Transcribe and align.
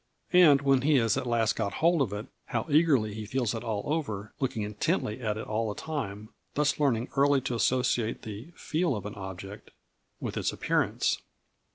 And 0.33 0.63
when 0.63 0.81
he 0.81 0.95
has 0.95 1.15
at 1.15 1.27
last 1.27 1.55
got 1.55 1.73
hold 1.75 2.01
of 2.01 2.11
it, 2.11 2.25
how 2.47 2.65
eagerly 2.71 3.13
he 3.13 3.27
feels 3.27 3.53
it 3.53 3.63
all 3.63 3.83
over, 3.85 4.33
looking 4.39 4.63
intently 4.63 5.21
at 5.21 5.37
it 5.37 5.45
all 5.45 5.71
the 5.71 5.79
time; 5.79 6.29
thus 6.55 6.79
learning 6.79 7.09
early 7.15 7.39
to 7.41 7.53
associate 7.53 8.23
the 8.23 8.49
"feel 8.55 8.95
of 8.95 9.05
an 9.05 9.13
object" 9.13 9.69
with 10.19 10.37
its 10.37 10.51
appearance. 10.51 11.21